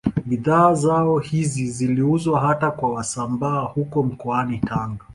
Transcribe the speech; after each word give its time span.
Bidhaa 0.25 0.73
zao 0.73 1.19
hizi 1.19 1.67
ziliuzwa 1.69 2.39
hata 2.39 2.71
kwa 2.71 2.91
Wasambaa 2.93 3.59
huko 3.61 4.03
mkoani 4.03 4.57
Tanga 4.59 5.03